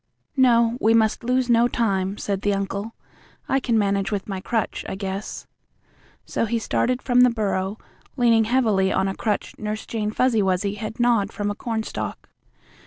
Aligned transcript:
"No, 0.35 0.79
we 0.81 0.95
must 0.95 1.23
lose 1.23 1.47
no 1.47 1.67
time," 1.67 2.17
said 2.17 2.41
the 2.41 2.55
uncle. 2.55 2.95
"I 3.47 3.59
can 3.59 3.77
manage 3.77 4.11
with 4.11 4.27
my 4.27 4.41
crutch, 4.41 4.83
I 4.89 4.95
guess." 4.95 5.45
So 6.25 6.45
he 6.47 6.57
started 6.57 7.03
from 7.03 7.21
the 7.21 7.29
burrow, 7.29 7.77
leaning 8.17 8.45
heavily 8.45 8.91
on 8.91 9.07
a 9.07 9.13
crutch 9.13 9.53
Nurse 9.59 9.85
Jane 9.85 10.09
Fuzzy 10.09 10.41
Wuzzy 10.41 10.73
had 10.73 10.99
gnawed 10.99 11.31
from 11.31 11.51
a 11.51 11.55
cornstalk. 11.55 12.29